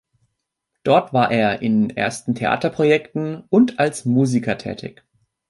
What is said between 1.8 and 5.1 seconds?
ersten Theaterprojekten und als Musiker tätig.